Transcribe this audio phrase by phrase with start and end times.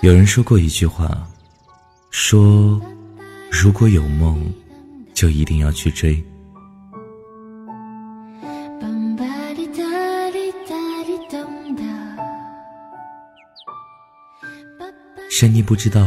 [0.00, 1.26] 有人说过一句话，
[2.10, 2.80] 说
[3.50, 4.48] 如果有梦，
[5.12, 6.24] 就一定要去追。
[15.28, 16.06] 珊妮不知道，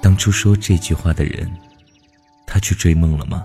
[0.00, 1.50] 当初说这句话的人，
[2.46, 3.44] 他去追梦了吗？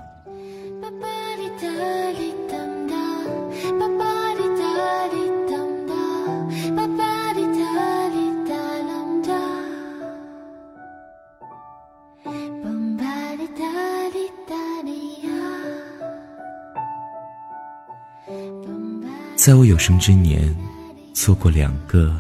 [19.42, 20.56] 在我有生之年，
[21.16, 22.16] 做过两个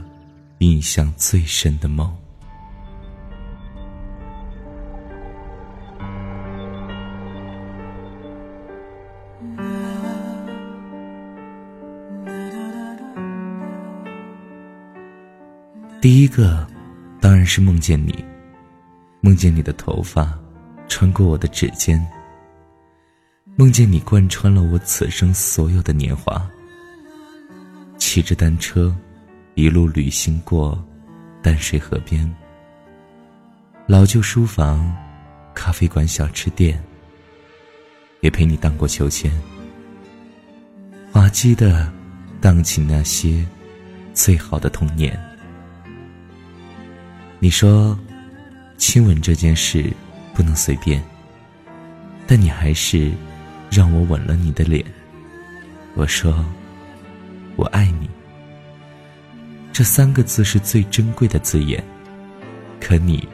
[0.57, 2.11] 印象最深的梦。
[16.01, 16.67] 第一个，
[17.19, 18.25] 当然是梦见你，
[19.19, 20.35] 梦见你的头发
[20.87, 22.03] 穿过我的指尖，
[23.55, 26.43] 梦见你贯穿了我此生所有的年华。
[28.13, 28.93] 骑着单车，
[29.55, 30.77] 一路旅行过
[31.41, 32.29] 淡水河边，
[33.87, 34.93] 老旧书房、
[35.53, 36.83] 咖啡馆、小吃店，
[38.19, 39.31] 也陪你荡过秋千，
[41.09, 41.89] 滑稽的
[42.41, 43.47] 荡起那些
[44.13, 45.17] 最好的童年。
[47.39, 47.97] 你说，
[48.75, 49.89] 亲吻这件事
[50.33, 51.01] 不能随便，
[52.27, 53.09] 但你还是
[53.69, 54.85] 让我吻了你的脸。
[55.95, 56.43] 我说，
[57.61, 58.09] 我爱你。
[59.71, 61.83] 这三个字是最珍贵的字眼，
[62.79, 63.27] 可你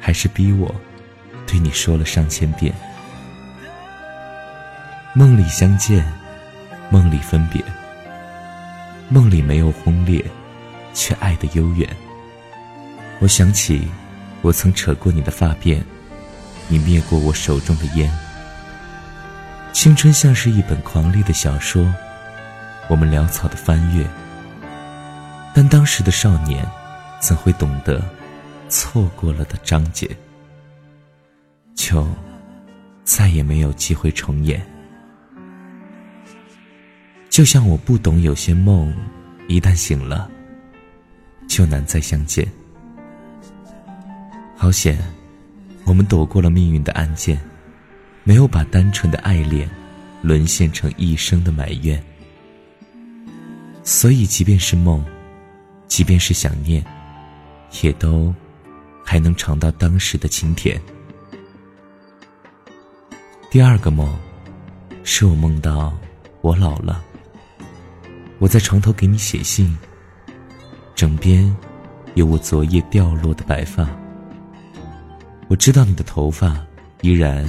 [0.00, 0.74] 还是逼我
[1.46, 2.74] 对你说了上千遍。
[5.12, 6.02] 梦里相见，
[6.88, 7.62] 梦里分别，
[9.10, 10.24] 梦里没有轰烈，
[10.94, 11.86] 却爱得悠远。
[13.20, 13.86] 我想起，
[14.40, 15.82] 我曾扯过你的发辫，
[16.68, 18.10] 你灭过我手中的烟。
[19.74, 21.86] 青春像是一本狂烈的小说，
[22.88, 24.06] 我们潦草的翻阅。
[25.54, 26.66] 但当时的少年，
[27.20, 28.02] 怎会懂得
[28.68, 30.10] 错过了的章节，
[31.74, 32.06] 就
[33.04, 34.60] 再也没有机会重演。
[37.30, 38.92] 就像我不懂，有些梦
[39.48, 40.28] 一旦醒了，
[41.48, 42.46] 就难再相见。
[44.56, 44.98] 好险，
[45.84, 47.40] 我们躲过了命运的暗箭，
[48.22, 49.68] 没有把单纯的爱恋
[50.22, 52.02] 沦陷成一生的埋怨。
[53.84, 55.04] 所以，即便是梦，
[55.86, 56.82] 即便是想念，
[57.82, 58.34] 也都
[59.04, 60.80] 还能尝到当时的清甜。
[63.50, 64.18] 第二个梦，
[65.04, 65.92] 是我梦到
[66.40, 67.04] 我老了，
[68.38, 69.76] 我在床头给你写信，
[70.94, 71.54] 枕边
[72.14, 73.86] 有我昨夜掉落的白发。
[75.48, 76.58] 我知道你的头发
[77.02, 77.46] 依然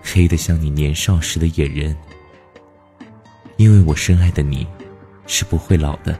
[0.00, 1.94] 黑得像你年少时的野人，
[3.56, 4.64] 因为我深爱的你
[5.34, 6.14] 是不会老的。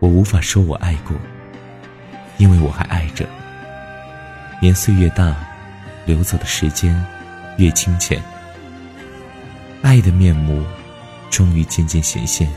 [0.00, 1.16] 我无法说我爱过，
[2.38, 3.24] 因为我还爱着。
[4.60, 5.32] 年岁越大，
[6.06, 7.06] 流走的时间
[7.56, 8.20] 越清浅，
[9.80, 10.64] 爱的面目
[11.30, 12.48] 终于渐渐显现。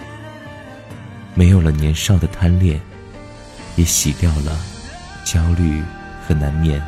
[1.36, 2.82] 没有了年少的贪恋，
[3.76, 4.60] 也洗掉了
[5.24, 5.84] 焦虑。
[6.28, 6.80] 和难眠，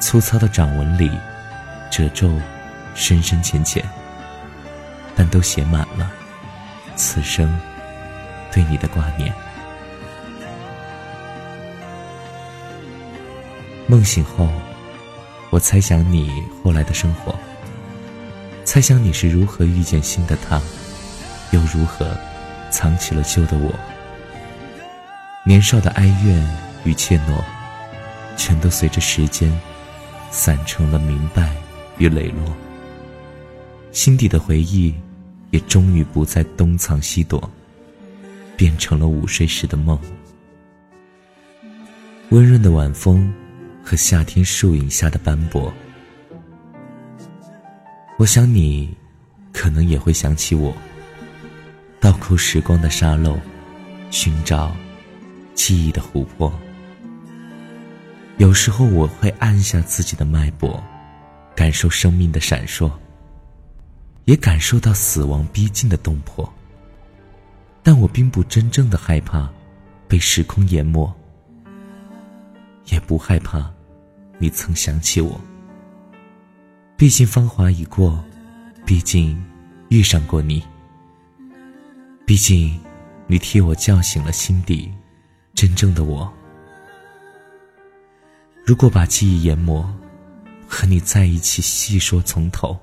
[0.00, 1.08] 粗糙的掌纹里，
[1.88, 2.28] 褶皱
[2.96, 3.82] 深深浅浅，
[5.16, 6.08] 但都写满了
[6.94, 7.58] 此生
[8.52, 9.32] 对你的挂念。
[13.88, 14.48] 梦醒后，
[15.50, 16.30] 我猜想你
[16.62, 17.34] 后来的生活，
[18.64, 20.60] 猜想你是如何遇见新的他，
[21.50, 22.06] 又如何
[22.70, 23.72] 藏起了旧的我。
[25.44, 27.42] 年少的哀怨与怯懦。
[28.38, 29.50] 全都随着时间
[30.30, 31.54] 散成了明白
[31.96, 32.54] 与磊落，
[33.92, 34.94] 心底的回忆
[35.50, 37.50] 也终于不再东藏西躲，
[38.56, 39.98] 变成了午睡时的梦。
[42.30, 43.32] 温润的晚风
[43.84, 45.72] 和夏天树影下的斑驳，
[48.18, 48.94] 我想你
[49.52, 50.74] 可能也会想起我，
[52.00, 53.38] 倒扣时光的沙漏，
[54.10, 54.74] 寻找
[55.54, 56.52] 记忆的湖泊。
[58.38, 60.82] 有时候我会按下自己的脉搏，
[61.54, 62.90] 感受生命的闪烁，
[64.26, 66.52] 也感受到死亡逼近的动魄。
[67.82, 69.48] 但我并不真正的害怕
[70.06, 71.12] 被时空淹没，
[72.86, 73.72] 也不害怕
[74.38, 75.40] 你曾想起我。
[76.96, 78.24] 毕竟芳华已过，
[78.84, 79.40] 毕竟
[79.88, 80.62] 遇上过你，
[82.24, 82.78] 毕竟
[83.28, 84.92] 你替我叫醒了心底
[85.54, 86.32] 真正的我。
[88.64, 89.88] 如果把记忆研磨，
[90.66, 92.76] 和你在一起细说从头，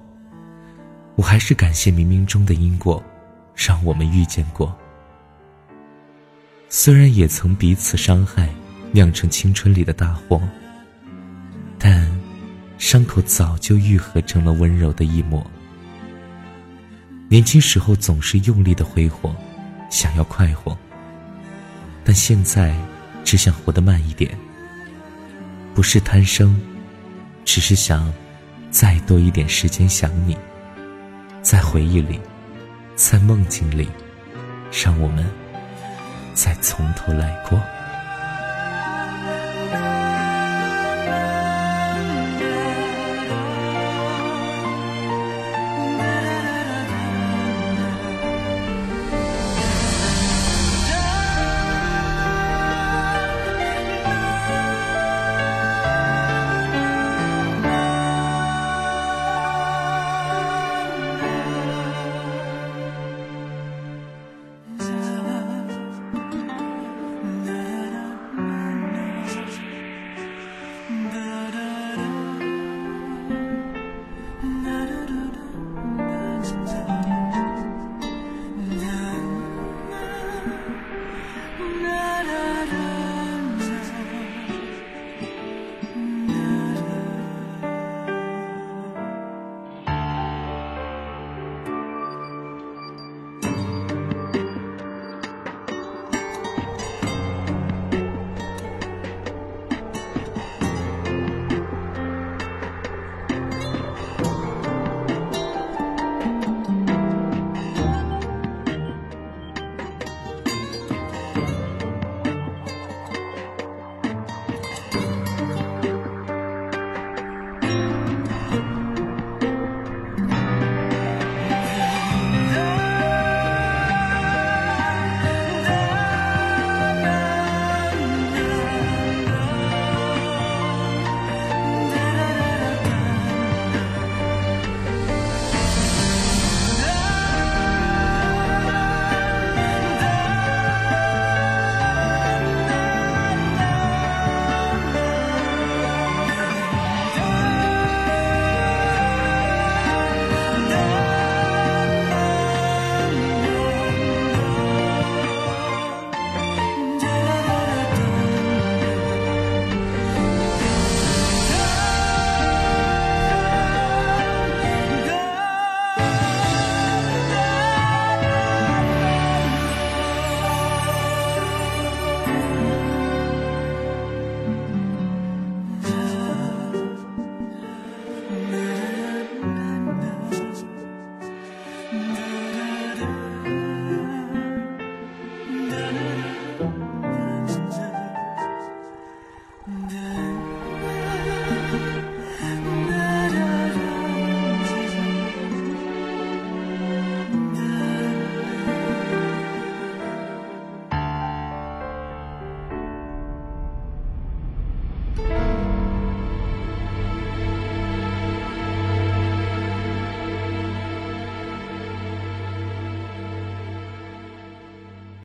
[1.16, 3.04] 我还是感谢冥冥中的因果，
[3.56, 4.76] 让我们遇见过。
[6.70, 8.50] 虽然也曾彼此伤害，
[8.92, 10.42] 酿成青春里的大祸，
[11.78, 12.10] 但
[12.80, 15.46] 伤口早就愈合成了温柔的一抹。
[17.30, 19.36] 年轻时候总是用力的挥霍，
[19.90, 20.76] 想要快活，
[22.04, 22.76] 但现在
[23.24, 24.36] 只想活得慢一点。
[25.76, 26.60] 不是贪生，
[27.46, 28.12] 只是想
[28.72, 30.38] 再多一点时间想你，
[31.44, 32.22] 在回忆里，
[32.96, 33.90] 在梦境里，
[34.72, 35.30] 让我们
[36.34, 37.60] 再从头来过。